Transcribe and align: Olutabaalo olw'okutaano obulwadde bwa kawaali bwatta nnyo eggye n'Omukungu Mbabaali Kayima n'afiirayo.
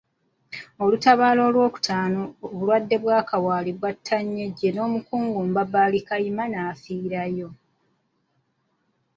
Olutabaalo 0.83 1.41
olw'okutaano 1.49 2.21
obulwadde 2.45 2.95
bwa 3.03 3.19
kawaali 3.29 3.71
bwatta 3.79 4.17
nnyo 4.21 4.41
eggye 4.47 4.69
n'Omukungu 4.73 5.39
Mbabaali 5.47 5.99
Kayima 6.07 6.43
n'afiirayo. 6.47 7.49